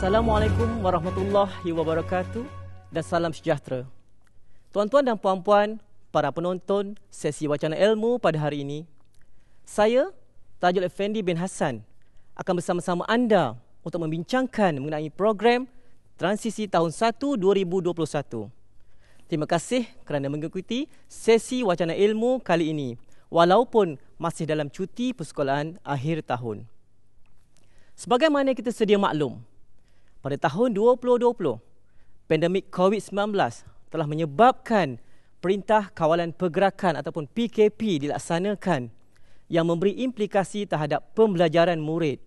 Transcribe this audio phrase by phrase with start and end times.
[0.00, 2.40] Assalamualaikum warahmatullahi wabarakatuh
[2.88, 3.84] dan salam sejahtera.
[4.72, 5.76] Tuan-tuan dan puan-puan,
[6.08, 8.88] para penonton sesi wacana ilmu pada hari ini,
[9.68, 10.08] saya
[10.56, 11.84] Tajul Effendi bin Hassan
[12.32, 15.68] akan bersama-sama anda untuk membincangkan mengenai program
[16.16, 17.92] transisi tahun 1 2021.
[19.28, 22.96] Terima kasih kerana mengikuti sesi wacana ilmu kali ini
[23.28, 26.64] walaupun masih dalam cuti persekolahan akhir tahun.
[28.00, 29.44] Sebagaimana kita sedia maklum,
[30.20, 31.24] pada tahun 2020,
[32.28, 33.32] pandemik COVID-19
[33.88, 35.00] telah menyebabkan
[35.40, 38.92] Perintah Kawalan Pergerakan ataupun PKP dilaksanakan
[39.48, 42.20] yang memberi implikasi terhadap pembelajaran murid.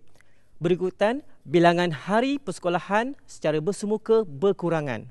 [0.58, 5.06] Berikutan bilangan hari persekolahan secara bersemuka berkurangan.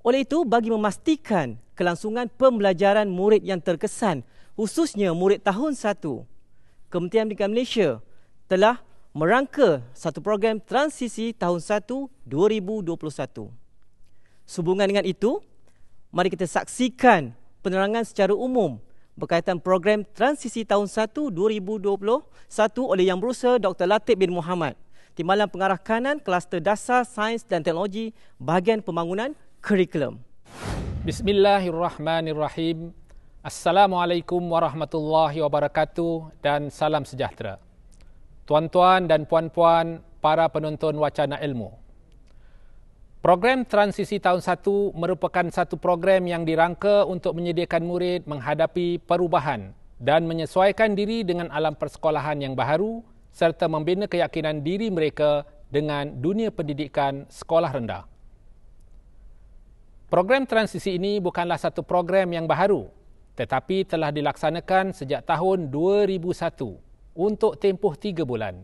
[0.00, 4.24] Oleh itu, bagi memastikan kelangsungan pembelajaran murid yang terkesan,
[4.56, 6.00] khususnya murid tahun 1,
[6.88, 7.88] Kementerian Pendidikan Malaysia
[8.48, 13.50] telah merangka satu program transisi tahun 1 2021.
[14.46, 15.42] Sehubungan dengan itu,
[16.14, 18.78] mari kita saksikan penerangan secara umum
[19.18, 21.98] berkaitan program transisi tahun 1 2021
[22.86, 23.86] oleh Yang Berusaha Dr.
[23.90, 24.78] Latif bin Muhammad,
[25.18, 30.22] Timbalan Pengarah Kanan Kluster Dasar Sains dan Teknologi Bahagian Pembangunan Kurikulum.
[31.02, 32.94] Bismillahirrahmanirrahim.
[33.40, 37.69] Assalamualaikum warahmatullahi wabarakatuh dan salam sejahtera
[38.50, 41.70] tuan-tuan dan puan-puan para penonton wacana ilmu.
[43.22, 49.70] Program transisi tahun 1 merupakan satu program yang dirangka untuk menyediakan murid menghadapi perubahan
[50.02, 56.50] dan menyesuaikan diri dengan alam persekolahan yang baharu serta membina keyakinan diri mereka dengan dunia
[56.50, 58.02] pendidikan sekolah rendah.
[60.10, 62.90] Program transisi ini bukanlah satu program yang baharu
[63.38, 68.62] tetapi telah dilaksanakan sejak tahun 2001 untuk tempoh tiga bulan.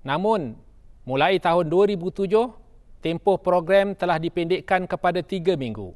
[0.00, 0.56] Namun,
[1.04, 2.24] mulai tahun 2007,
[3.04, 5.92] tempoh program telah dipendekkan kepada tiga minggu.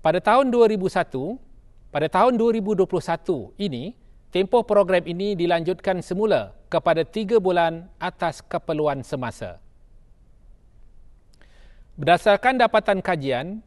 [0.00, 1.40] Pada tahun 2001,
[1.90, 3.96] pada tahun 2021 ini,
[4.30, 9.58] tempoh program ini dilanjutkan semula kepada tiga bulan atas keperluan semasa.
[11.96, 13.64] Berdasarkan dapatan kajian,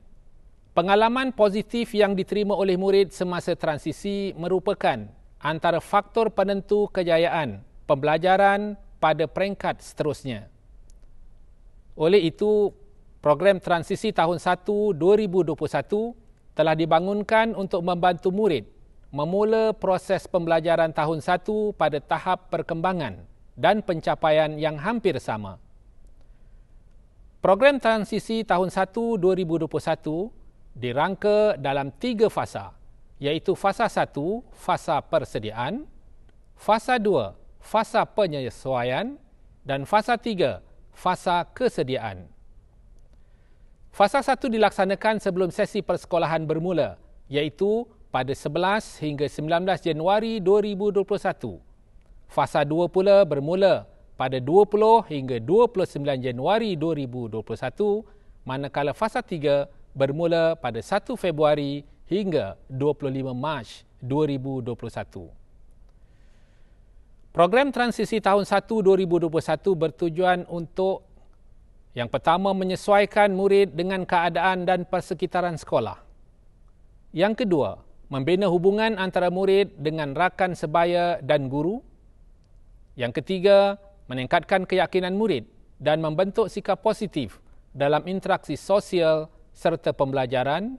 [0.77, 5.09] pengalaman positif yang diterima oleh murid semasa transisi merupakan
[5.39, 10.51] antara faktor penentu kejayaan pembelajaran pada peringkat seterusnya.
[11.95, 12.71] Oleh itu,
[13.23, 15.55] program transisi tahun 1 2021
[16.55, 18.67] telah dibangunkan untuk membantu murid
[19.09, 23.25] memula proses pembelajaran tahun 1 pada tahap perkembangan
[23.57, 25.57] dan pencapaian yang hampir sama.
[27.39, 29.67] Program transisi tahun 1 2021
[30.75, 32.78] dirangka dalam tiga fasa
[33.19, 34.15] iaitu fasa 1
[34.55, 35.83] fasa persediaan,
[36.55, 39.19] fasa 2 fasa penyesuaian
[39.67, 40.63] dan fasa 3
[40.95, 42.25] fasa kesediaan.
[43.91, 46.95] Fasa 1 dilaksanakan sebelum sesi persekolahan bermula
[47.27, 51.59] iaitu pada 11 hingga 19 Januari 2021.
[52.31, 53.85] Fasa 2 pula bermula
[54.15, 57.43] pada 20 hingga 29 Januari 2021
[58.47, 65.29] manakala fasa 3 bermula pada 1 Februari hingga 25 Mac 2021.
[67.29, 69.29] Program transisi tahun 1 2021
[69.77, 71.05] bertujuan untuk
[71.93, 76.01] yang pertama menyesuaikan murid dengan keadaan dan persekitaran sekolah.
[77.13, 77.77] Yang kedua,
[78.09, 81.81] membina hubungan antara murid dengan rakan sebaya dan guru.
[82.97, 83.77] Yang ketiga,
[84.09, 85.45] meningkatkan keyakinan murid
[85.77, 87.37] dan membentuk sikap positif
[87.73, 90.77] dalam interaksi sosial serta pembelajaran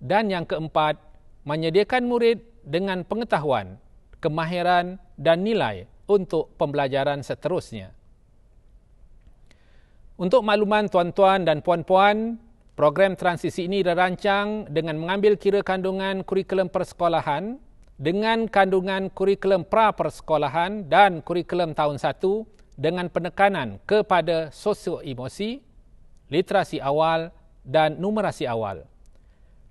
[0.00, 0.96] dan yang keempat,
[1.44, 3.76] menyediakan murid dengan pengetahuan,
[4.18, 7.94] kemahiran dan nilai untuk pembelajaran seterusnya.
[10.20, 12.36] Untuk makluman tuan-tuan dan puan-puan,
[12.76, 17.56] program transisi ini dirancang dengan mengambil kira kandungan kurikulum persekolahan
[18.00, 22.20] dengan kandungan kurikulum pra-persekolahan dan kurikulum tahun 1
[22.80, 25.60] dengan penekanan kepada sosio-emosi,
[26.32, 28.89] literasi awal dan numerasi awal.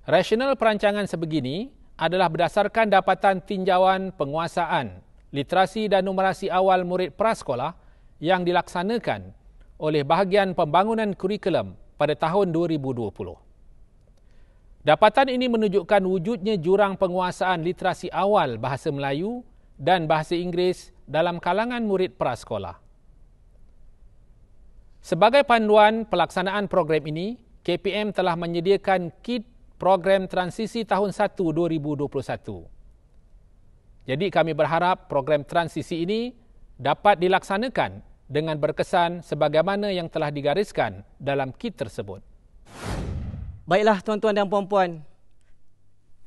[0.10, 7.78] Rasional perancangan sebegini adalah berdasarkan dapatan tinjauan penguasaan literasi dan numerasi awal murid prasekolah
[8.18, 9.30] yang dilaksanakan
[9.78, 13.14] oleh bahagian pembangunan kurikulum pada tahun 2020.
[14.82, 19.46] Dapatan ini menunjukkan wujudnya jurang penguasaan literasi awal bahasa Melayu
[19.78, 22.82] dan bahasa Inggeris dalam kalangan murid prasekolah.
[25.06, 32.06] Sebagai panduan pelaksanaan program ini, KPM telah menyediakan kit program transisi tahun 1 2021.
[34.04, 36.36] Jadi kami berharap program transisi ini
[36.76, 42.20] dapat dilaksanakan dengan berkesan sebagaimana yang telah digariskan dalam kit tersebut.
[43.64, 45.02] Baiklah tuan-tuan dan puan-puan.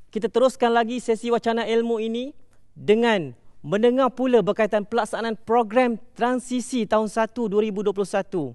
[0.09, 2.33] Kita teruskan lagi sesi wacana ilmu ini
[2.73, 3.33] dengan
[3.63, 8.55] mendengar pula berkaitan pelaksanaan program transisi tahun 1 2021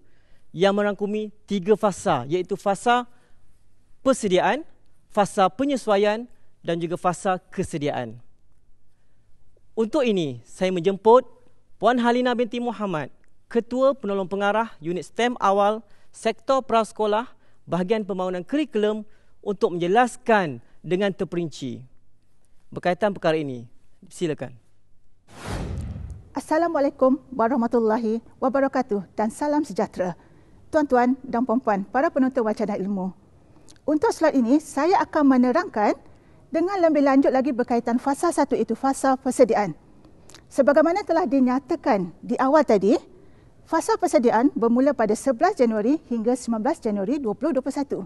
[0.56, 3.08] yang merangkumi tiga fasa iaitu fasa
[4.06, 4.64] persediaan,
[5.18, 6.30] fasa penyesuaian
[6.62, 8.22] dan juga fasa kesediaan.
[9.74, 11.26] Untuk ini, saya menjemput
[11.82, 13.10] Puan Halina binti Muhammad,
[13.50, 15.82] Ketua Penolong Pengarah Unit STEM Awal
[16.14, 17.34] Sektor Prasekolah
[17.66, 19.02] Bahagian Pembangunan Kurikulum
[19.42, 21.82] untuk menjelaskan dengan terperinci
[22.70, 23.66] berkaitan perkara ini.
[24.14, 24.54] Silakan.
[26.38, 30.14] Assalamualaikum warahmatullahi wabarakatuh dan salam sejahtera.
[30.70, 33.17] Tuan-tuan dan puan-puan, para penonton wacana ilmu.
[33.88, 35.96] Untuk slide ini, saya akan menerangkan
[36.52, 39.72] dengan lebih lanjut lagi berkaitan fasa satu itu fasa persediaan.
[40.52, 43.00] Sebagaimana telah dinyatakan di awal tadi,
[43.64, 48.04] fasa persediaan bermula pada 11 Januari hingga 19 Januari 2021.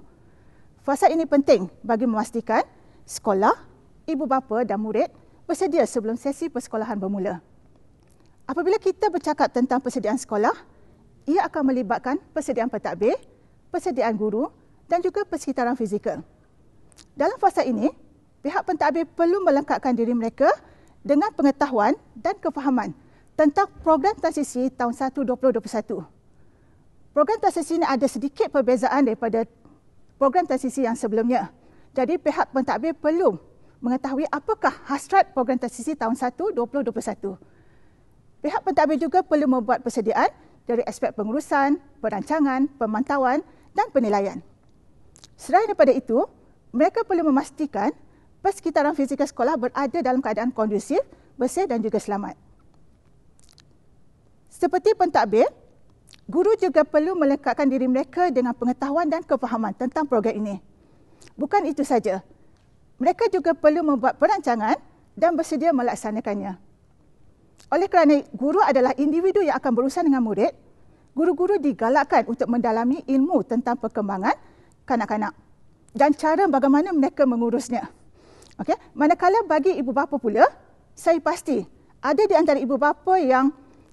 [0.85, 2.61] Fasa ini penting bagi memastikan
[3.09, 3.57] sekolah,
[4.05, 5.09] ibu bapa dan murid
[5.49, 7.41] bersedia sebelum sesi persekolahan bermula.
[8.45, 10.53] Apabila kita bercakap tentang persediaan sekolah,
[11.25, 13.17] ia akan melibatkan persediaan pentadbir,
[13.73, 14.60] persediaan guru
[14.91, 16.19] dan juga persekitaran fizikal.
[17.15, 17.87] Dalam fasa ini,
[18.43, 20.51] pihak pentadbir perlu melengkapkan diri mereka
[20.99, 22.91] dengan pengetahuan dan kefahaman
[23.39, 26.03] tentang program transisi tahun 1 2021.
[27.15, 29.47] Program transisi ini ada sedikit perbezaan daripada
[30.19, 31.55] program transisi yang sebelumnya.
[31.95, 33.39] Jadi pihak pentadbir perlu
[33.79, 37.39] mengetahui apakah hasrat program transisi tahun 1 2021.
[38.43, 40.27] Pihak pentadbir juga perlu membuat persediaan
[40.67, 43.39] dari aspek pengurusan, perancangan, pemantauan
[43.71, 44.50] dan penilaian.
[45.41, 46.21] Selain daripada itu,
[46.69, 47.89] mereka perlu memastikan
[48.45, 51.01] persekitaran fizikal sekolah berada dalam keadaan kondusif,
[51.33, 52.37] bersih dan juga selamat.
[54.53, 55.49] Seperti pentadbir,
[56.29, 60.61] guru juga perlu melekatkan diri mereka dengan pengetahuan dan kefahaman tentang program ini.
[61.33, 62.21] Bukan itu saja,
[63.01, 64.77] mereka juga perlu membuat perancangan
[65.17, 66.53] dan bersedia melaksanakannya.
[67.73, 70.53] Oleh kerana guru adalah individu yang akan berurusan dengan murid,
[71.17, 74.50] guru-guru digalakkan untuk mendalami ilmu tentang perkembangan
[74.85, 75.33] kanak-kanak
[75.91, 77.87] dan cara bagaimana mereka mengurusnya.
[78.59, 80.45] Okey, manakala bagi ibu bapa pula,
[80.93, 81.63] saya pasti
[82.03, 83.49] ada di antara ibu bapa yang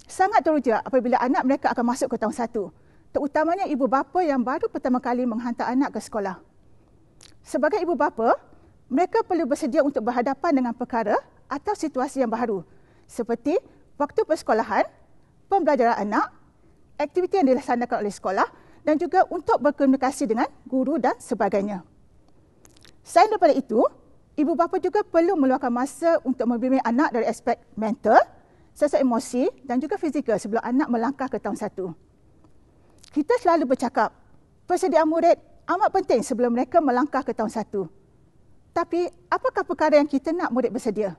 [0.08, 2.70] sangat teruja apabila anak mereka akan masuk ke tahun satu.
[3.12, 6.36] Terutamanya ibu bapa yang baru pertama kali menghantar anak ke sekolah.
[7.40, 8.36] Sebagai ibu bapa,
[8.92, 11.16] mereka perlu bersedia untuk berhadapan dengan perkara
[11.48, 12.60] atau situasi yang baru.
[13.08, 13.56] Seperti
[13.96, 14.84] waktu persekolahan,
[15.48, 16.28] pembelajaran anak,
[17.00, 18.48] aktiviti yang dilaksanakan oleh sekolah
[18.88, 21.84] dan juga untuk berkomunikasi dengan guru dan sebagainya.
[23.04, 23.84] Selain daripada itu,
[24.32, 28.16] ibu bapa juga perlu meluangkan masa untuk membimbing anak dari aspek mental,
[28.72, 31.92] sosial emosi dan juga fizikal sebelum anak melangkah ke tahun satu.
[33.12, 34.08] Kita selalu bercakap,
[34.64, 35.36] persediaan murid
[35.68, 37.92] amat penting sebelum mereka melangkah ke tahun satu.
[38.72, 41.12] Tapi, apakah perkara yang kita nak murid bersedia?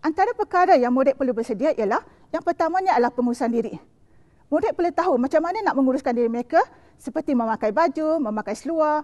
[0.00, 2.00] Antara perkara yang murid perlu bersedia ialah
[2.32, 3.91] yang pertamanya adalah pengurusan diri.
[4.52, 6.60] Murid perlu tahu macam mana nak menguruskan diri mereka
[7.00, 9.00] seperti memakai baju, memakai seluar,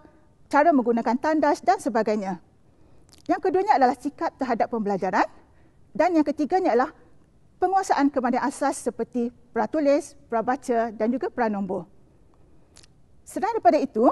[0.53, 2.37] cara menggunakan tandas dan sebagainya.
[3.25, 5.25] Yang keduanya adalah sikap terhadap pembelajaran
[5.97, 6.93] dan yang ketiganya adalah
[7.65, 11.89] penguasaan kemahiran asas seperti pratulis, prabaca dan juga pranombor.
[13.25, 14.05] Selain daripada itu,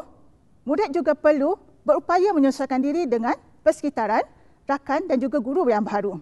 [0.64, 4.24] murid juga perlu berupaya menyesuaikan diri dengan persekitaran,
[4.64, 6.16] rakan dan juga guru yang baru.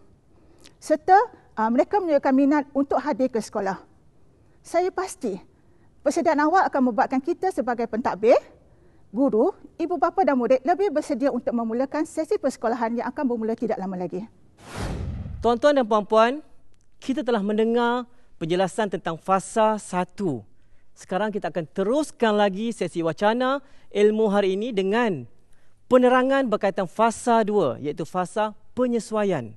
[0.82, 1.16] Serta
[1.54, 3.93] uh, mereka menunjukkan minat untuk hadir ke sekolah.
[4.64, 5.36] Saya pasti
[6.00, 8.40] persediaan awal akan membuatkan kita sebagai pentadbir
[9.12, 13.76] guru, ibu bapa dan murid lebih bersedia untuk memulakan sesi persekolahan yang akan bermula tidak
[13.76, 14.24] lama lagi.
[15.44, 16.40] Tuan-tuan dan puan-puan,
[16.96, 18.08] kita telah mendengar
[18.40, 20.40] penjelasan tentang fasa satu.
[20.96, 23.60] Sekarang kita akan teruskan lagi sesi wacana
[23.92, 25.28] ilmu hari ini dengan
[25.92, 29.52] penerangan berkaitan fasa dua, iaitu fasa penyesuaian.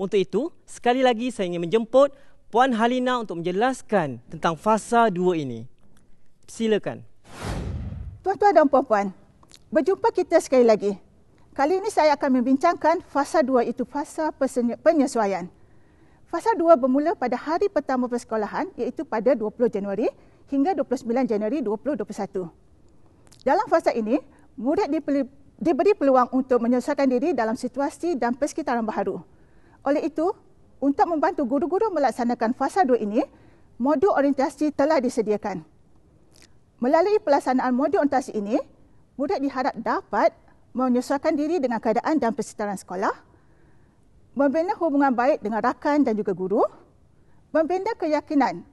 [0.00, 2.16] Untuk itu, sekali lagi saya ingin menjemput
[2.50, 5.70] Puan Halina untuk menjelaskan tentang fasa dua ini.
[6.50, 7.06] Silakan.
[8.26, 9.14] Tuan-tuan dan puan-puan,
[9.70, 10.98] berjumpa kita sekali lagi.
[11.54, 14.34] Kali ini saya akan membincangkan fasa dua itu fasa
[14.82, 15.46] penyesuaian.
[16.26, 20.10] Fasa dua bermula pada hari pertama persekolahan iaitu pada 20 Januari
[20.50, 22.50] hingga 29 Januari 2021.
[23.46, 24.18] Dalam fasa ini,
[24.58, 24.90] murid
[25.54, 29.22] diberi peluang untuk menyelesaikan diri dalam situasi dan persekitaran baharu.
[29.86, 30.34] Oleh itu,
[30.80, 33.20] untuk membantu guru-guru melaksanakan fasa dua ini,
[33.76, 35.60] modul orientasi telah disediakan.
[36.80, 38.56] Melalui pelaksanaan modul orientasi ini,
[39.20, 40.32] murid diharap dapat
[40.72, 43.12] menyesuaikan diri dengan keadaan dan persekitaran sekolah,
[44.32, 46.64] membina hubungan baik dengan rakan dan juga guru,
[47.52, 48.64] membina keyakinan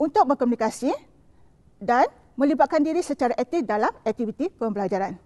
[0.00, 0.94] untuk berkomunikasi
[1.82, 2.08] dan
[2.38, 5.18] melibatkan diri secara aktif dalam aktiviti pembelajaran.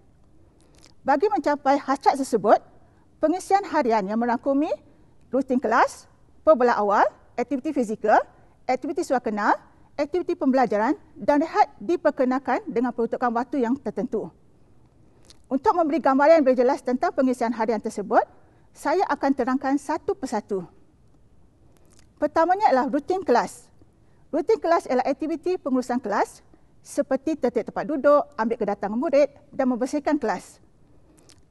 [1.04, 2.59] Bagi mencapai hasrat tersebut,
[3.21, 4.71] pengisian harian yang merangkumi
[5.33, 6.07] rutin kelas,
[6.45, 8.21] perbelah awal, aktiviti fizikal,
[8.69, 9.57] aktiviti suakenal,
[9.97, 14.29] aktiviti pembelajaran dan rehat diperkenakan dengan peruntukan waktu yang tertentu.
[15.49, 18.25] Untuk memberi gambaran yang berjelas tentang pengisian harian tersebut,
[18.73, 20.65] saya akan terangkan satu persatu.
[22.17, 23.69] Pertamanya adalah rutin kelas.
[24.33, 26.41] Rutin kelas ialah aktiviti pengurusan kelas
[26.81, 30.57] seperti tertib tempat duduk, ambil kedatangan murid dan membersihkan kelas.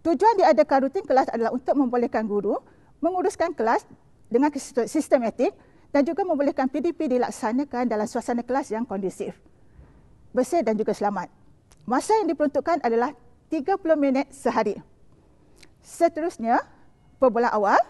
[0.02, 2.58] Tujuan diadakan rutin kelas adalah untuk membolehkan guru
[3.02, 3.84] menguruskan kelas
[4.32, 4.54] dengan
[4.88, 5.52] sistematik
[5.92, 9.36] dan juga membolehkan PDP dilaksanakan dalam suasana kelas yang kondusif,
[10.32, 11.28] bersih dan juga selamat.
[11.84, 13.12] Masa yang diperuntukkan adalah
[13.52, 14.80] 30 minit sehari.
[15.84, 16.64] Seterusnya,
[17.20, 17.82] perbulan awal.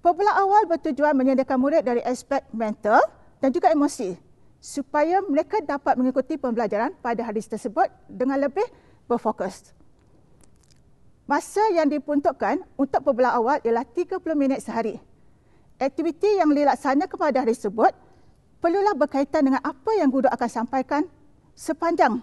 [0.00, 3.04] Perbulan awal bertujuan menyediakan murid dari aspek mental
[3.38, 4.16] dan juga emosi
[4.60, 8.64] supaya mereka dapat mengikuti pembelajaran pada hari tersebut dengan lebih
[9.08, 9.76] berfokus.
[11.30, 14.98] Masa yang diperuntukkan untuk perbulan awal ialah 30 minit sehari.
[15.78, 17.94] Aktiviti yang dilaksanakan pada hari tersebut
[18.58, 21.06] perlulah berkaitan dengan apa yang guru akan sampaikan
[21.54, 22.18] sepanjang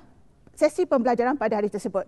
[0.52, 2.04] sesi pembelajaran pada hari tersebut.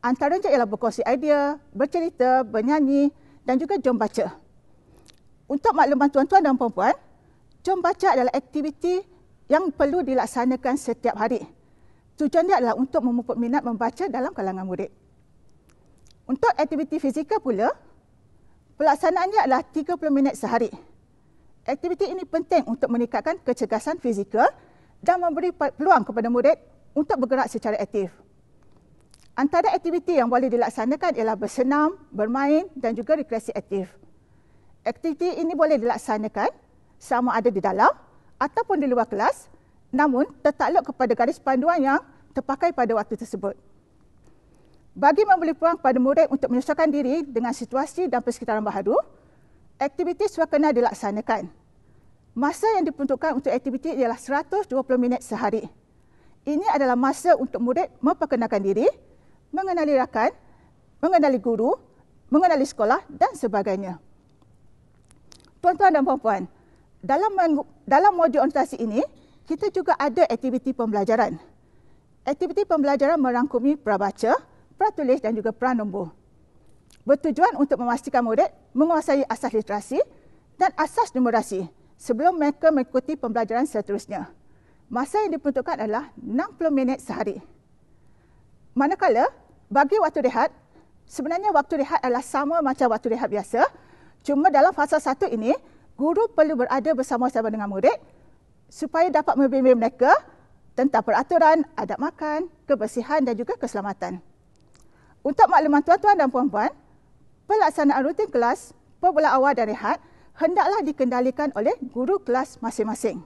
[0.00, 3.12] Antaranya ialah berkongsi idea, bercerita, bernyanyi
[3.44, 4.32] dan juga jom baca.
[5.44, 6.96] Untuk makluman tuan-tuan dan puan-puan,
[7.60, 9.04] jom baca adalah aktiviti
[9.44, 11.44] yang perlu dilaksanakan setiap hari.
[12.16, 14.88] Tujuan dia adalah untuk memupuk minat membaca dalam kalangan murid.
[16.30, 17.74] Untuk aktiviti fizikal pula,
[18.78, 20.70] pelaksanaannya adalah 30 minit sehari.
[21.66, 24.46] Aktiviti ini penting untuk meningkatkan kecergasan fizikal
[25.02, 26.54] dan memberi peluang kepada murid
[26.94, 28.14] untuk bergerak secara aktif.
[29.34, 33.90] Antara aktiviti yang boleh dilaksanakan ialah bersenam, bermain dan juga rekreasi aktif.
[34.86, 36.54] Aktiviti ini boleh dilaksanakan
[36.94, 37.90] sama ada di dalam
[38.38, 39.50] ataupun di luar kelas
[39.90, 42.00] namun tertakluk kepada garis panduan yang
[42.38, 43.69] terpakai pada waktu tersebut.
[44.90, 48.98] Bagi memberi peluang kepada murid untuk menyesuaikan diri dengan situasi dan persekitaran baharu,
[49.78, 51.46] aktiviti suakena dilaksanakan.
[52.34, 54.66] Masa yang diperuntukkan untuk aktiviti ialah 120
[54.98, 55.66] minit sehari.
[56.42, 58.86] Ini adalah masa untuk murid memperkenalkan diri,
[59.54, 60.34] mengenali rakan,
[60.98, 61.74] mengenali guru,
[62.26, 63.98] mengenali sekolah dan sebagainya.
[65.60, 66.48] Tuan-tuan dan puan-puan,
[67.04, 67.30] dalam
[67.84, 69.04] dalam modul orientasi ini,
[69.44, 71.36] kita juga ada aktiviti pembelajaran.
[72.24, 74.36] Aktiviti pembelajaran merangkumi prabaca,
[74.80, 76.16] pratulis dan juga pranombor.
[77.04, 80.00] Bertujuan untuk memastikan murid menguasai asas literasi
[80.56, 81.68] dan asas numerasi
[82.00, 84.32] sebelum mereka mengikuti pembelajaran seterusnya.
[84.88, 87.36] Masa yang diperuntukkan adalah 60 minit sehari.
[88.72, 89.28] Manakala
[89.68, 90.50] bagi waktu rehat,
[91.04, 93.68] sebenarnya waktu rehat adalah sama macam waktu rehat biasa.
[94.24, 95.54] Cuma dalam fasa satu ini,
[95.94, 97.96] guru perlu berada bersama-sama dengan murid
[98.66, 100.10] supaya dapat membimbing mereka
[100.74, 104.29] tentang peraturan, adab makan, kebersihan dan juga keselamatan.
[105.20, 106.72] Untuk makluman tuan-tuan dan puan-puan,
[107.44, 108.72] pelaksanaan rutin kelas,
[109.04, 110.00] perbulan awal dan rehat
[110.40, 113.20] hendaklah dikendalikan oleh guru kelas masing-masing.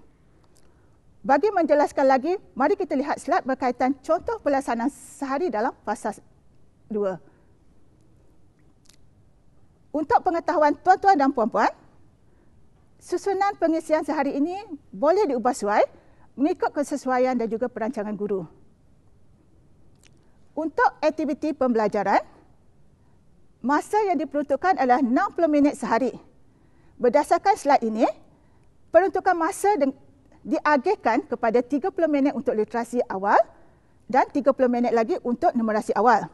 [1.24, 6.12] Bagi menjelaskan lagi, mari kita lihat slide berkaitan contoh pelaksanaan sehari dalam fasa
[6.92, 7.16] 2.
[9.94, 11.70] Untuk pengetahuan tuan-tuan dan puan-puan,
[12.98, 14.58] susunan pengisian sehari ini
[14.90, 15.86] boleh diubah sesuai
[16.34, 18.44] mengikut kesesuaian dan juga perancangan guru.
[20.54, 22.22] Untuk aktiviti pembelajaran,
[23.58, 26.14] masa yang diperuntukkan adalah 60 minit sehari.
[26.94, 28.06] Berdasarkan slide ini,
[28.94, 29.74] peruntukan masa
[30.46, 33.38] diagihkan kepada 30 minit untuk literasi awal
[34.06, 36.30] dan 30 minit lagi untuk numerasi awal.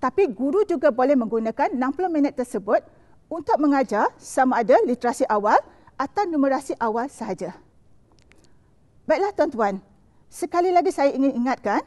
[0.00, 2.80] Tapi guru juga boleh menggunakan 60 minit tersebut
[3.28, 5.60] untuk mengajar sama ada literasi awal
[6.00, 7.52] atau numerasi awal sahaja.
[9.04, 9.74] Baiklah tuan-tuan,
[10.32, 11.84] sekali lagi saya ingin ingatkan,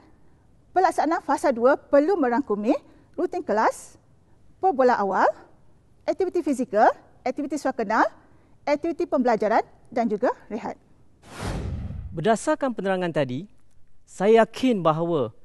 [0.72, 2.76] pelaksanaan fasa 2 perlu merangkumi
[3.18, 3.98] rutin kelas,
[4.62, 5.28] perbola awal,
[6.06, 6.92] aktiviti fizikal,
[7.26, 8.06] aktiviti suakenal,
[8.64, 10.76] aktiviti pembelajaran dan juga rehat.
[12.14, 13.46] Berdasarkan penerangan tadi,
[14.08, 15.36] saya yakin bahawa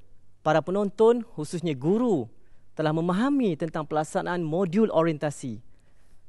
[0.41, 2.31] para penonton khususnya guru
[2.73, 5.61] telah memahami tentang pelaksanaan modul orientasi.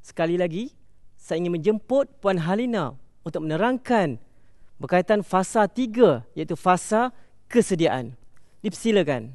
[0.03, 0.75] Sekali lagi,
[1.15, 4.19] saya ingin menjemput Puan Halina untuk menerangkan
[4.75, 7.15] berkaitan fasa tiga iaitu fasa
[7.47, 8.11] kesediaan.
[8.63, 9.27] Dipersilakan.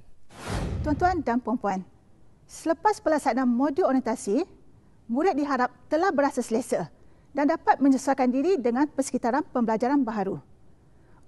[0.80, 1.84] Tuan-tuan dan puan-puan,
[2.48, 4.40] selepas pelaksanaan modul orientasi,
[5.04, 6.88] murid diharap telah berasa selesa
[7.36, 10.40] dan dapat menyesuaikan diri dengan persekitaran pembelajaran baharu.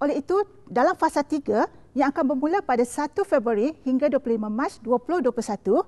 [0.01, 0.33] Oleh itu,
[0.65, 5.85] dalam fasa 3 yang akan bermula pada 1 Februari hingga 25 Mac 2021,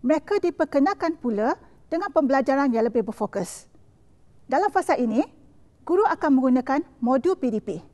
[0.00, 1.60] mereka diperkenalkan pula
[1.92, 3.68] dengan pembelajaran yang lebih berfokus.
[4.48, 5.28] Dalam fasa ini,
[5.84, 7.84] guru akan menggunakan modul PDP.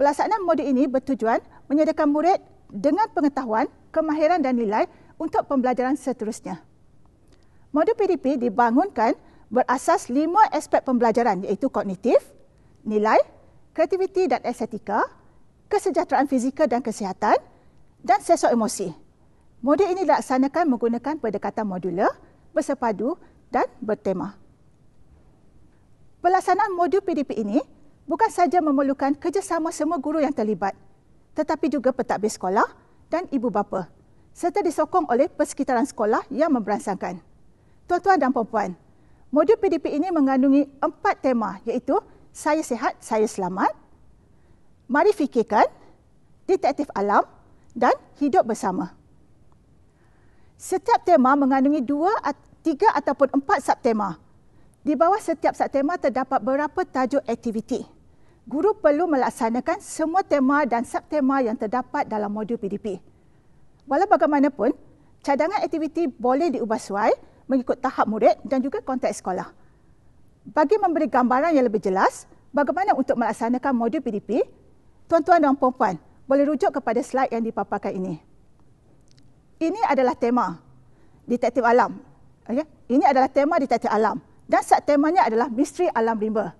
[0.00, 2.40] Pelaksanaan modul ini bertujuan menyediakan murid
[2.70, 4.86] dengan pengetahuan, kemahiran dan nilai
[5.20, 6.62] untuk pembelajaran seterusnya.
[7.70, 9.14] Modul PDP dibangunkan
[9.50, 12.18] berasas lima aspek pembelajaran iaitu kognitif,
[12.86, 13.18] nilai,
[13.74, 15.06] kreativiti dan estetika,
[15.70, 17.38] kesejahteraan fizikal dan kesihatan
[18.02, 18.90] dan seksual emosi.
[19.60, 22.10] Modul ini dilaksanakan menggunakan pendekatan modular,
[22.56, 23.20] bersepadu
[23.52, 24.34] dan bertema.
[26.24, 27.60] Pelaksanaan modul PDP ini
[28.08, 30.74] bukan saja memerlukan kerjasama semua guru yang terlibat,
[31.34, 32.66] tetapi juga pentadbir sekolah
[33.10, 33.90] dan ibu bapa,
[34.34, 37.18] serta disokong oleh persekitaran sekolah yang memberansangkan.
[37.86, 38.74] Tuan-tuan dan puan-puan,
[39.34, 41.98] modul PDP ini mengandungi empat tema iaitu
[42.30, 43.74] Saya Sihat, Saya Selamat,
[44.86, 45.66] Mari Fikirkan,
[46.46, 47.26] Detektif Alam
[47.74, 48.94] dan Hidup Bersama.
[50.60, 52.12] Setiap tema mengandungi dua,
[52.60, 54.20] tiga ataupun empat subtema.
[54.80, 57.99] Di bawah setiap subtema terdapat beberapa tajuk aktiviti
[58.48, 63.00] guru perlu melaksanakan semua tema dan subtema yang terdapat dalam modul PDP.
[63.84, 64.72] Walau bagaimanapun,
[65.20, 67.12] cadangan aktiviti boleh diubah suai
[67.50, 69.50] mengikut tahap murid dan juga konteks sekolah.
[70.54, 74.46] Bagi memberi gambaran yang lebih jelas bagaimana untuk melaksanakan modul PDP,
[75.10, 75.98] tuan-tuan dan puan-puan
[76.30, 78.22] boleh rujuk kepada slide yang dipaparkan ini.
[79.60, 80.62] Ini adalah tema
[81.26, 81.98] detektif alam.
[82.46, 82.64] Okay?
[82.88, 86.59] Ini adalah tema detektif alam dan subtemanya adalah misteri alam rimba.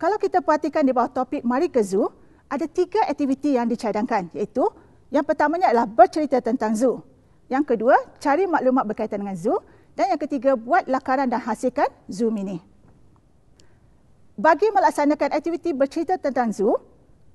[0.00, 2.08] Kalau kita perhatikan di bawah topik Mari ke Zoo,
[2.48, 4.64] ada tiga aktiviti yang dicadangkan iaitu
[5.12, 7.04] yang pertamanya adalah bercerita tentang zoo.
[7.52, 9.60] Yang kedua, cari maklumat berkaitan dengan zoo.
[9.92, 12.64] Dan yang ketiga, buat lakaran dan hasilkan zoo mini.
[14.40, 16.80] Bagi melaksanakan aktiviti bercerita tentang zoo,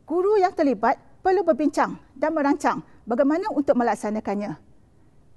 [0.10, 4.58] guru yang terlibat perlu berbincang dan merancang bagaimana untuk melaksanakannya.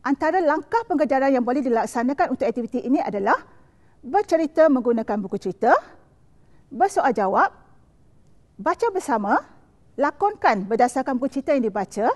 [0.01, 3.37] Antara langkah pengejaran yang boleh dilaksanakan untuk aktiviti ini adalah
[4.01, 5.75] bercerita menggunakan buku cerita,
[6.68, 7.50] bersoal jawab,
[8.61, 9.40] baca bersama,
[9.96, 12.12] lakonkan berdasarkan buku cerita yang dibaca,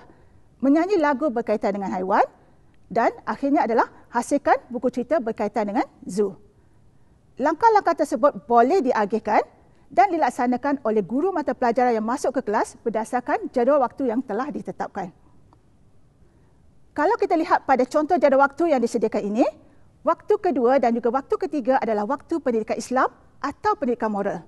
[0.63, 2.23] menyanyi lagu berkaitan dengan haiwan
[2.87, 6.37] dan akhirnya adalah hasilkan buku cerita berkaitan dengan zoo.
[7.41, 9.41] Langkah-langkah tersebut boleh diagihkan
[9.89, 14.49] dan dilaksanakan oleh guru mata pelajaran yang masuk ke kelas berdasarkan jadual waktu yang telah
[14.53, 15.09] ditetapkan.
[16.93, 19.45] Kalau kita lihat pada contoh jadual waktu yang disediakan ini,
[20.05, 23.09] waktu kedua dan juga waktu ketiga adalah waktu pendidikan Islam
[23.43, 24.39] atau pendidikan moral.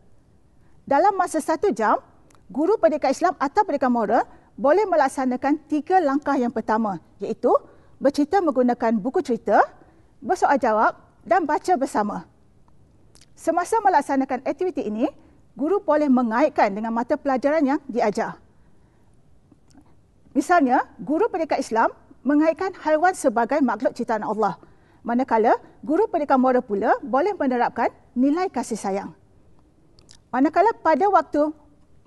[0.88, 2.00] Dalam masa satu jam,
[2.48, 4.24] guru pendidikan Islam atau pendidikan moral
[4.56, 7.52] boleh melaksanakan tiga langkah yang pertama iaitu
[8.00, 9.60] bercerita menggunakan buku cerita,
[10.24, 10.96] bersoal jawab
[11.28, 12.24] dan baca bersama.
[13.36, 15.12] Semasa melaksanakan aktiviti ini,
[15.60, 18.40] guru boleh mengaitkan dengan mata pelajaran yang diajar.
[20.32, 21.90] Misalnya, guru pendidikan Islam
[22.24, 24.56] mengaitkan haiwan sebagai makhluk ciptaan Allah–
[25.06, 29.12] Manakala guru pendidikan moral pula boleh menerapkan nilai kasih sayang.
[30.32, 31.52] Manakala pada waktu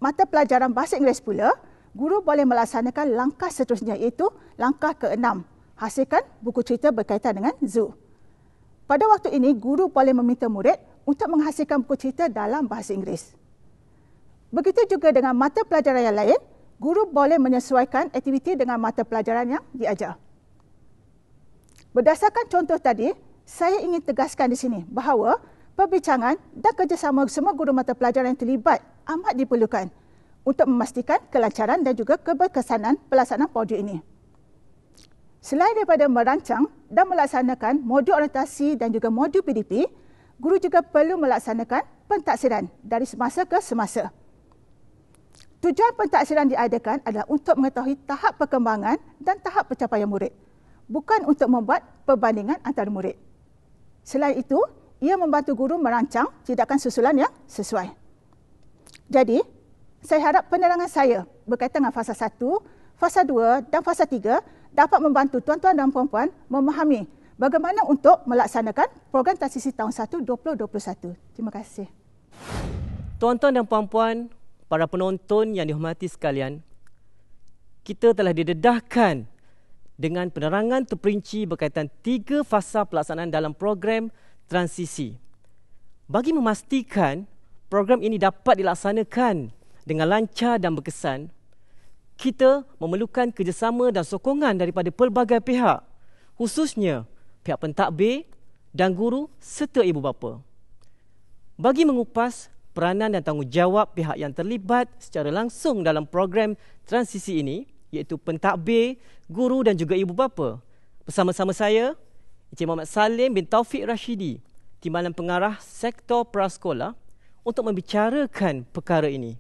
[0.00, 1.54] mata pelajaran bahasa Inggeris pula,
[1.96, 5.44] guru boleh melaksanakan langkah seterusnya iaitu langkah keenam,
[5.76, 7.94] hasilkan buku cerita berkaitan dengan zoo.
[8.88, 13.36] Pada waktu ini, guru boleh meminta murid untuk menghasilkan buku cerita dalam bahasa Inggeris.
[14.48, 16.40] Begitu juga dengan mata pelajaran yang lain,
[16.80, 20.16] guru boleh menyesuaikan aktiviti dengan mata pelajaran yang diajar.
[21.92, 23.12] Berdasarkan contoh tadi,
[23.44, 25.40] saya ingin tegaskan di sini bahawa
[25.78, 29.86] perbincangan dan kerjasama semua guru mata pelajaran yang terlibat amat diperlukan
[30.42, 34.02] untuk memastikan kelancaran dan juga keberkesanan pelaksanaan modul ini.
[35.38, 39.86] Selain daripada merancang dan melaksanakan modul orientasi dan juga modul PDP,
[40.42, 44.10] guru juga perlu melaksanakan pentaksiran dari semasa ke semasa.
[45.62, 50.34] Tujuan pentaksiran diadakan adalah untuk mengetahui tahap perkembangan dan tahap pencapaian murid
[50.88, 53.14] bukan untuk membuat perbandingan antara murid.
[54.02, 54.56] Selain itu,
[54.98, 57.90] ia membantu guru merancang tindakan susulan yang sesuai.
[59.08, 59.40] Jadi,
[60.02, 62.38] saya harap penerangan saya berkaitan dengan fasa 1,
[62.98, 67.08] fasa 2 dan fasa 3 dapat membantu tuan-tuan dan puan-puan memahami
[67.40, 71.14] bagaimana untuk melaksanakan program transisi tahun 1 2021.
[71.34, 71.86] Terima kasih.
[73.18, 74.30] Tuan-tuan dan puan-puan,
[74.70, 76.62] para penonton yang dihormati sekalian,
[77.82, 79.26] kita telah didedahkan
[79.98, 84.14] dengan penerangan terperinci berkaitan tiga fasa pelaksanaan dalam program
[84.48, 85.14] transisi.
[86.08, 87.28] Bagi memastikan
[87.68, 89.52] program ini dapat dilaksanakan
[89.84, 91.28] dengan lancar dan berkesan,
[92.18, 95.84] kita memerlukan kerjasama dan sokongan daripada pelbagai pihak,
[96.34, 97.04] khususnya
[97.44, 98.26] pihak pentadbir
[98.74, 100.40] dan guru serta ibu bapa.
[101.60, 106.56] Bagi mengupas peranan dan tanggungjawab pihak yang terlibat secara langsung dalam program
[106.88, 108.96] transisi ini, iaitu pentadbir,
[109.28, 110.62] guru dan juga ibu bapa.
[111.04, 111.98] Bersama-sama saya,
[112.48, 114.40] Encik Muhammad Salim bin Taufik Rashidi,
[114.80, 116.96] Timbalan Pengarah Sektor Prasekolah
[117.44, 119.36] untuk membicarakan perkara ini.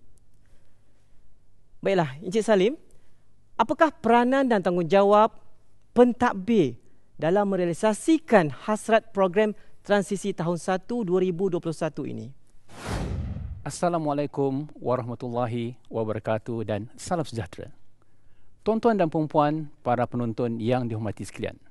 [1.80, 2.74] Baiklah, Encik Salim,
[3.56, 5.32] apakah peranan dan tanggungjawab
[5.96, 6.76] pentadbir
[7.16, 12.26] dalam merealisasikan hasrat program transisi tahun 1 2021 ini?
[13.64, 17.68] Assalamualaikum warahmatullahi wabarakatuh dan salam sejahtera.
[18.64, 21.67] Tuan-tuan dan puan-puan, para penonton yang dihormati sekalian.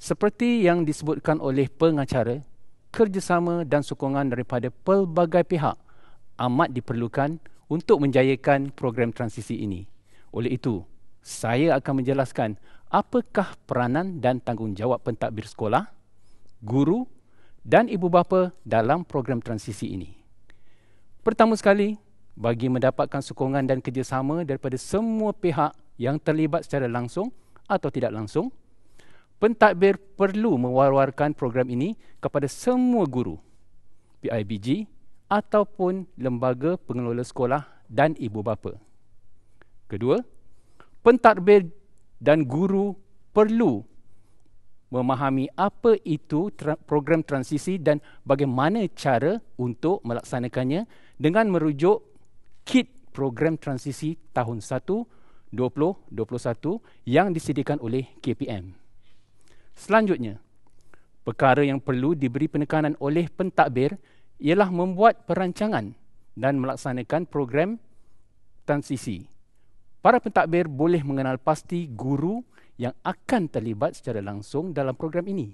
[0.00, 2.40] Seperti yang disebutkan oleh pengacara,
[2.88, 5.76] kerjasama dan sokongan daripada pelbagai pihak
[6.40, 7.36] amat diperlukan
[7.68, 9.84] untuk menjayakan program transisi ini.
[10.32, 10.80] Oleh itu,
[11.20, 12.56] saya akan menjelaskan
[12.88, 15.92] apakah peranan dan tanggungjawab pentadbir sekolah,
[16.64, 17.04] guru
[17.60, 20.16] dan ibu bapa dalam program transisi ini.
[21.20, 22.00] Pertama sekali,
[22.32, 27.28] bagi mendapatkan sokongan dan kerjasama daripada semua pihak yang terlibat secara langsung
[27.68, 28.48] atau tidak langsung,
[29.40, 33.40] pentadbir perlu mewar-warkan program ini kepada semua guru,
[34.20, 34.84] PIBG
[35.32, 38.76] ataupun lembaga pengelola sekolah dan ibu bapa.
[39.88, 40.20] Kedua,
[41.00, 41.66] pentadbir
[42.20, 42.94] dan guru
[43.32, 43.82] perlu
[44.90, 46.50] memahami apa itu
[46.84, 50.84] program transisi dan bagaimana cara untuk melaksanakannya
[51.16, 52.04] dengan merujuk
[52.66, 56.14] kit program transisi tahun 1 2021
[57.10, 58.79] yang disediakan oleh KPM.
[59.74, 60.38] Selanjutnya,
[61.24, 63.96] perkara yang perlu diberi penekanan oleh pentadbir
[64.40, 65.92] ialah membuat perancangan
[66.34, 67.76] dan melaksanakan program
[68.64, 69.28] transisi.
[70.00, 72.40] Para pentadbir boleh mengenal pasti guru
[72.80, 75.52] yang akan terlibat secara langsung dalam program ini.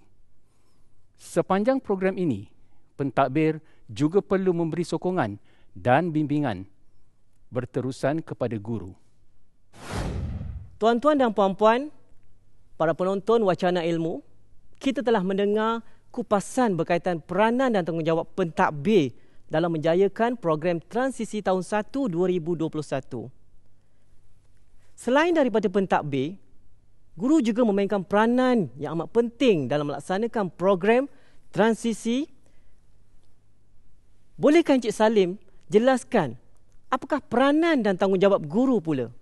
[1.19, 2.47] Sepanjang program ini,
[2.95, 3.59] pentadbir
[3.91, 5.35] juga perlu memberi sokongan
[5.75, 6.69] dan bimbingan
[7.51, 8.95] berterusan kepada guru.
[10.77, 11.89] Tuan-tuan dan puan-puan,
[12.77, 14.21] para penonton wacana ilmu,
[14.77, 15.81] kita telah mendengar
[16.13, 19.13] kupasan berkaitan peranan dan tanggungjawab pentadbir
[19.49, 23.29] dalam menjayakan program transisi tahun 1 2021.
[24.97, 26.41] Selain daripada pentadbir,
[27.17, 31.05] guru juga memainkan peranan yang amat penting dalam melaksanakan program
[31.53, 32.29] transisi.
[34.37, 35.41] Bolehkah Encik Salim
[35.73, 36.37] jelaskan
[36.93, 39.13] apakah peranan dan tanggungjawab guru pula?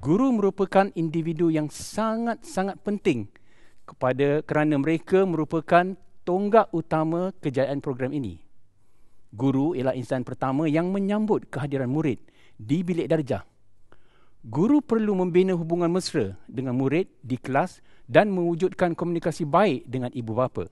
[0.00, 3.28] Guru merupakan individu yang sangat-sangat penting
[3.84, 5.92] kepada kerana mereka merupakan
[6.24, 8.40] tonggak utama kejayaan program ini.
[9.28, 12.16] Guru ialah insan pertama yang menyambut kehadiran murid
[12.56, 13.44] di bilik darjah.
[14.40, 20.32] Guru perlu membina hubungan mesra dengan murid di kelas dan mewujudkan komunikasi baik dengan ibu
[20.32, 20.64] bapa.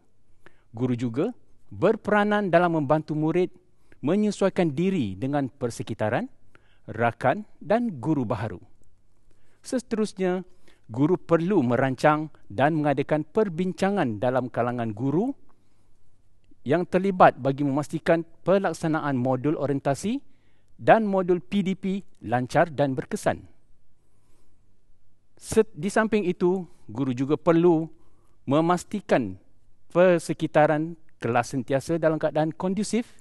[0.72, 1.36] Guru juga
[1.68, 3.52] berperanan dalam membantu murid
[4.00, 6.32] menyesuaikan diri dengan persekitaran,
[6.88, 8.77] rakan dan guru baharu.
[9.68, 10.48] Seterusnya,
[10.88, 15.37] guru perlu merancang dan mengadakan perbincangan dalam kalangan guru
[16.64, 20.24] yang terlibat bagi memastikan pelaksanaan modul orientasi
[20.81, 23.44] dan modul PDP lancar dan berkesan.
[25.76, 27.92] Di samping itu, guru juga perlu
[28.48, 29.37] memastikan
[29.92, 33.20] persekitaran kelas sentiasa dalam keadaan kondusif,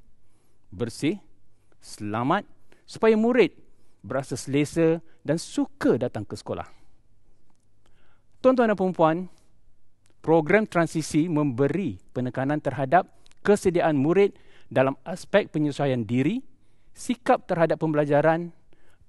[0.71, 1.19] bersih,
[1.83, 2.47] selamat
[2.87, 3.66] supaya murid
[4.05, 6.67] berasa selesa dan suka datang ke sekolah.
[8.39, 9.17] Tuan-tuan dan puan
[10.21, 13.07] program transisi memberi penekanan terhadap
[13.41, 14.35] kesediaan murid
[14.67, 16.43] dalam aspek penyesuaian diri,
[16.91, 18.51] sikap terhadap pembelajaran,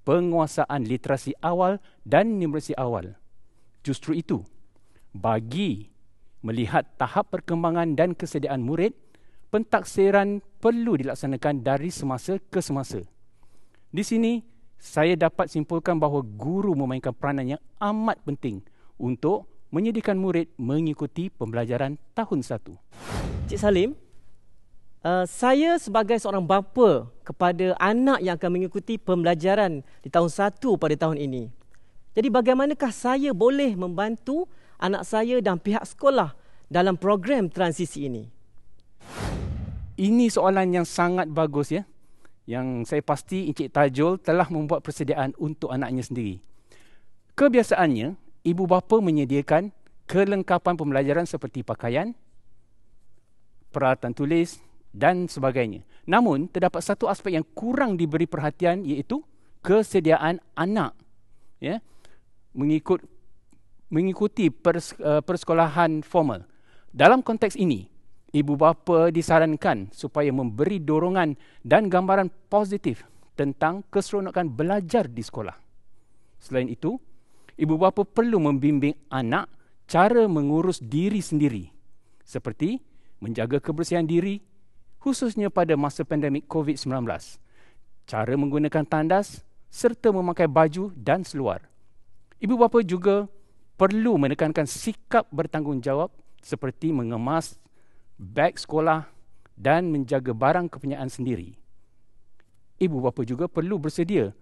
[0.07, 3.19] penguasaan literasi awal dan numerasi awal.
[3.83, 4.41] Justru itu,
[5.11, 5.91] bagi
[6.39, 8.95] melihat tahap perkembangan dan kesediaan murid,
[9.51, 13.03] pentaksiran perlu dilaksanakan dari semasa ke semasa.
[13.89, 14.39] Di sini,
[14.79, 18.63] saya dapat simpulkan bahawa guru memainkan peranan yang amat penting
[18.95, 22.73] untuk menyediakan murid mengikuti pembelajaran tahun satu.
[23.51, 23.93] Cik Salim,
[25.03, 30.95] uh, saya sebagai seorang bapa kepada anak yang akan mengikuti pembelajaran di tahun satu pada
[30.95, 31.51] tahun ini.
[32.15, 34.49] Jadi bagaimanakah saya boleh membantu
[34.81, 36.33] anak saya dan pihak sekolah
[36.71, 38.31] dalam program transisi ini?
[39.99, 41.83] Ini soalan yang sangat bagus ya
[42.49, 46.41] yang saya pasti Encik Tajul telah membuat persediaan untuk anaknya sendiri.
[47.37, 49.69] Kebiasaannya, ibu bapa menyediakan
[50.09, 52.17] kelengkapan pembelajaran seperti pakaian,
[53.69, 54.57] peralatan tulis
[54.89, 55.85] dan sebagainya.
[56.09, 59.21] Namun, terdapat satu aspek yang kurang diberi perhatian iaitu
[59.61, 60.97] kesediaan anak
[61.59, 61.83] ya
[62.55, 63.03] mengikut
[63.93, 66.49] mengikuti pers, uh, persekolahan formal.
[66.89, 67.85] Dalam konteks ini,
[68.33, 71.33] ibu bapa disarankan supaya memberi dorongan
[71.65, 75.55] dan gambaran positif tentang keseronokan belajar di sekolah.
[76.39, 76.99] Selain itu,
[77.55, 79.47] ibu bapa perlu membimbing anak
[79.89, 81.71] cara mengurus diri sendiri
[82.21, 82.77] seperti
[83.19, 84.39] menjaga kebersihan diri
[84.99, 87.07] khususnya pada masa pandemik COVID-19.
[88.09, 91.65] Cara menggunakan tandas serta memakai baju dan seluar.
[92.39, 93.27] Ibu bapa juga
[93.79, 96.11] perlu menekankan sikap bertanggungjawab
[96.43, 97.59] seperti mengemas
[98.19, 99.07] beg sekolah
[99.55, 101.55] dan menjaga barang kepunyaan sendiri.
[102.79, 104.35] Ibu bapa juga perlu bersedia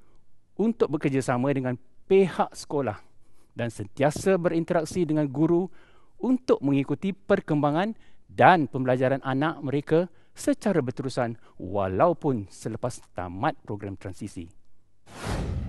[0.57, 1.77] untuk bekerjasama dengan
[2.09, 2.97] pihak sekolah
[3.53, 5.69] dan sentiasa berinteraksi dengan guru
[6.17, 7.93] untuk mengikuti perkembangan
[8.25, 14.49] dan pembelajaran anak mereka secara berterusan walaupun selepas tamat program transisi.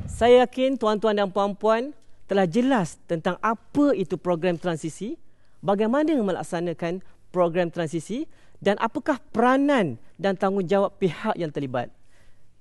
[0.08, 1.96] Saya yakin tuan-tuan dan puan-puan
[2.28, 5.16] telah jelas tentang apa itu program transisi,
[5.64, 8.26] bagaimana melaksanakan program transisi
[8.58, 11.92] dan apakah peranan dan tanggungjawab pihak yang terlibat.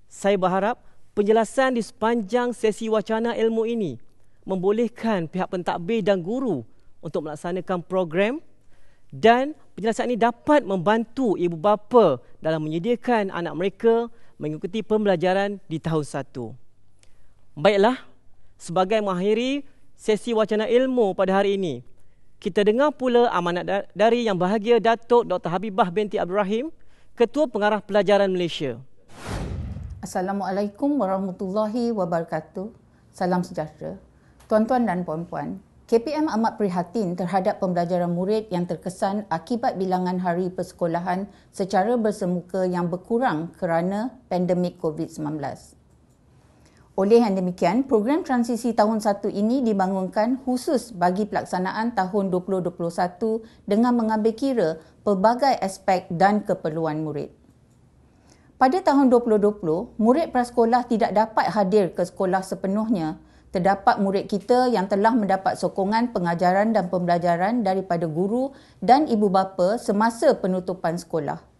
[0.08, 0.80] Saya berharap
[1.18, 3.98] penjelasan di sepanjang sesi wacana ilmu ini
[4.48, 6.64] membolehkan pihak pentadbir dan guru
[7.04, 8.40] untuk melaksanakan program
[9.12, 13.96] dan penjelasan ini dapat membantu ibu bapa dalam menyediakan anak mereka
[14.38, 16.54] mengikuti pembelajaran di tahun satu.
[17.58, 17.98] Baiklah,
[18.62, 19.66] sebagai mengakhiri
[19.98, 21.82] sesi wacana ilmu pada hari ini,
[22.38, 25.50] kita dengar pula amanat dari yang bahagia Datuk Dr.
[25.50, 26.66] Habibah binti Abdul Rahim,
[27.18, 28.78] Ketua Pengarah Pelajaran Malaysia.
[30.06, 32.70] Assalamualaikum warahmatullahi wabarakatuh.
[33.10, 33.98] Salam sejahtera.
[34.46, 35.58] Tuan-tuan dan puan-puan,
[35.90, 42.86] KPM amat prihatin terhadap pembelajaran murid yang terkesan akibat bilangan hari persekolahan secara bersemuka yang
[42.88, 45.77] berkurang kerana pandemik COVID-19.
[46.98, 52.74] Oleh yang demikian, program transisi tahun 1 ini dibangunkan khusus bagi pelaksanaan tahun 2021
[53.70, 54.70] dengan mengambil kira
[55.06, 57.30] pelbagai aspek dan keperluan murid.
[58.58, 63.22] Pada tahun 2020, murid prasekolah tidak dapat hadir ke sekolah sepenuhnya.
[63.54, 69.78] Terdapat murid kita yang telah mendapat sokongan pengajaran dan pembelajaran daripada guru dan ibu bapa
[69.78, 71.57] semasa penutupan sekolah.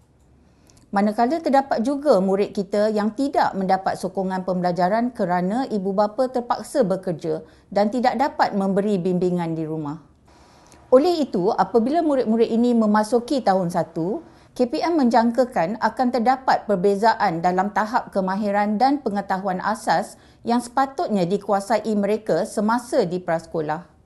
[0.88, 7.44] Manakala terdapat juga murid kita yang tidak mendapat sokongan pembelajaran kerana ibu bapa terpaksa bekerja
[7.68, 10.00] dan tidak dapat memberi bimbingan di rumah.
[10.88, 14.24] Oleh itu, apabila murid-murid ini memasuki tahun satu,
[14.56, 20.16] KPM menjangkakan akan terdapat perbezaan dalam tahap kemahiran dan pengetahuan asas
[20.48, 23.97] yang sepatutnya dikuasai mereka semasa di prasekolah.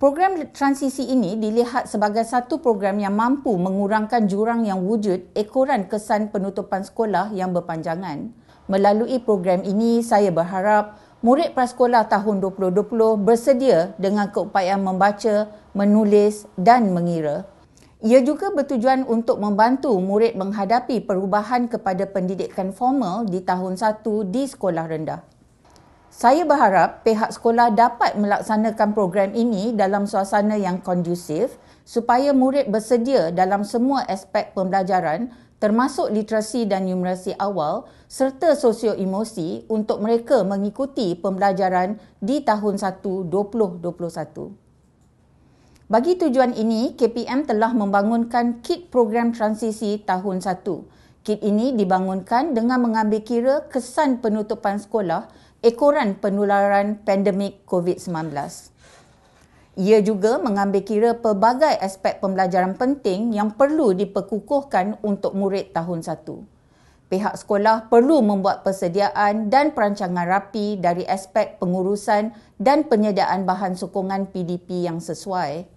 [0.00, 6.32] Program transisi ini dilihat sebagai satu program yang mampu mengurangkan jurang yang wujud ekoran kesan
[6.32, 8.32] penutupan sekolah yang berpanjangan.
[8.64, 12.80] Melalui program ini, saya berharap murid prasekolah tahun 2020
[13.20, 17.44] bersedia dengan keupayaan membaca, menulis dan mengira.
[18.00, 24.00] Ia juga bertujuan untuk membantu murid menghadapi perubahan kepada pendidikan formal di tahun 1
[24.32, 25.29] di sekolah rendah.
[26.10, 31.54] Saya berharap pihak sekolah dapat melaksanakan program ini dalam suasana yang kondusif
[31.86, 35.30] supaya murid bersedia dalam semua aspek pembelajaran
[35.62, 44.50] termasuk literasi dan numerasi awal serta sosio-emosi untuk mereka mengikuti pembelajaran di tahun 1 2021.
[45.86, 51.22] Bagi tujuan ini, KPM telah membangunkan kit program transisi tahun 1.
[51.22, 55.28] Kit ini dibangunkan dengan mengambil kira kesan penutupan sekolah
[55.60, 58.32] ekoran penularan pandemik COVID-19.
[59.76, 67.12] Ia juga mengambil kira pelbagai aspek pembelajaran penting yang perlu diperkukuhkan untuk murid tahun 1.
[67.12, 74.32] Pihak sekolah perlu membuat persediaan dan perancangan rapi dari aspek pengurusan dan penyediaan bahan sokongan
[74.32, 75.68] PDP yang sesuai.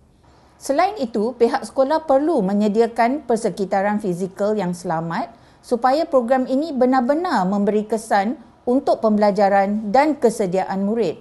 [0.64, 7.84] Selain itu, pihak sekolah perlu menyediakan persekitaran fizikal yang selamat supaya program ini benar-benar memberi
[7.84, 11.20] kesan untuk pembelajaran dan kesediaan murid.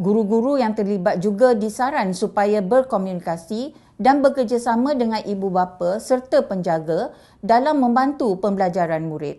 [0.00, 7.78] Guru-guru yang terlibat juga disaran supaya berkomunikasi dan bekerjasama dengan ibu bapa serta penjaga dalam
[7.78, 9.38] membantu pembelajaran murid.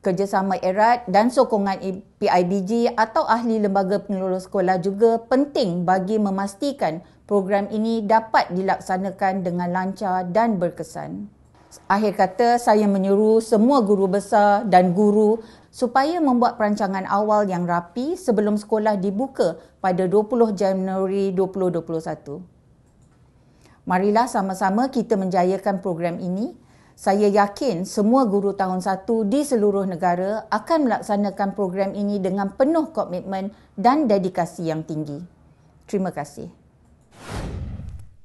[0.00, 1.82] Kerjasama erat dan sokongan
[2.22, 9.68] PIBG atau ahli lembaga pengelola sekolah juga penting bagi memastikan program ini dapat dilaksanakan dengan
[9.74, 11.35] lancar dan berkesan.
[11.84, 18.16] Akhir kata, saya menyuruh semua guru besar dan guru supaya membuat perancangan awal yang rapi
[18.16, 22.40] sebelum sekolah dibuka pada 20 Januari 2021.
[23.86, 26.56] Marilah sama-sama kita menjayakan program ini
[26.96, 32.88] saya yakin semua guru tahun satu di seluruh negara akan melaksanakan program ini dengan penuh
[32.88, 35.20] komitmen dan dedikasi yang tinggi.
[35.84, 36.48] Terima kasih.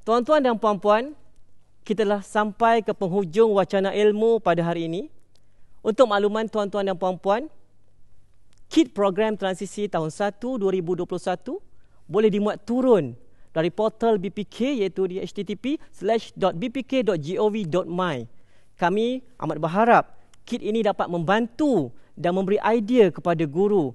[0.07, 1.13] Tuan-tuan dan puan-puan,
[1.81, 5.09] kita telah sampai ke penghujung wacana ilmu pada hari ini.
[5.81, 7.49] Untuk makluman tuan-tuan dan puan-puan,
[8.69, 11.09] kit program transisi tahun 1 2021
[12.05, 13.17] boleh dimuat turun
[13.51, 18.17] dari portal BPK iaitu di http://bpk.gov.my
[18.79, 20.17] kami amat berharap
[20.47, 23.93] kit ini dapat membantu dan memberi idea kepada guru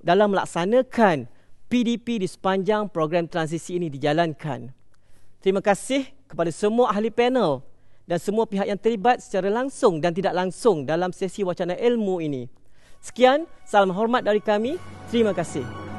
[0.00, 1.26] dalam melaksanakan
[1.70, 4.72] PDP di sepanjang program transisi ini dijalankan.
[5.38, 7.66] Terima kasih kepada semua ahli panel
[8.06, 12.46] dan semua pihak yang terlibat secara langsung dan tidak langsung dalam sesi wacana ilmu ini.
[13.02, 14.78] Sekian, salam hormat dari kami.
[15.10, 15.89] Terima kasih.